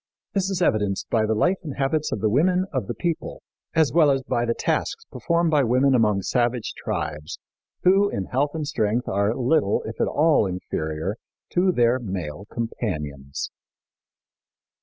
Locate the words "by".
1.11-1.27, 4.23-4.45, 5.51-5.63